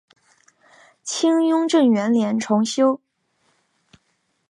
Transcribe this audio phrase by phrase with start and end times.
[1.03, 2.99] 清雍正元年重修。